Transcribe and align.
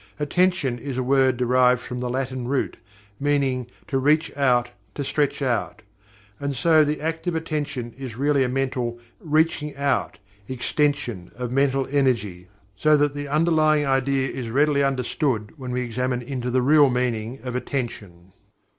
"Attention" 0.19 0.79
is 0.79 0.97
a 0.97 1.03
word 1.03 1.37
derived 1.37 1.79
from 1.79 1.99
the 1.99 2.09
Latin 2.09 2.47
root, 2.47 2.75
meaning 3.19 3.67
"to 3.85 3.99
reach 3.99 4.35
out; 4.35 4.71
to 4.95 5.03
stretch 5.03 5.43
out," 5.43 5.83
and 6.39 6.55
so 6.55 6.83
the 6.83 6.99
act 6.99 7.27
of 7.27 7.35
Attention 7.35 7.93
is 7.95 8.15
really 8.17 8.43
a 8.43 8.49
mental 8.49 8.97
"reaching 9.19 9.75
out; 9.75 10.17
extension" 10.47 11.31
of 11.35 11.51
mental 11.51 11.87
energy, 11.91 12.47
so 12.75 12.97
that 12.97 13.13
the 13.13 13.27
underlying 13.27 13.85
idea 13.85 14.27
is 14.27 14.49
readily 14.49 14.83
understood 14.83 15.53
when 15.57 15.69
we 15.71 15.81
examine 15.83 16.23
into 16.23 16.49
the 16.49 16.63
real 16.63 16.89
meaning 16.89 17.37
of 17.43 17.55
"Attention." 17.55 18.33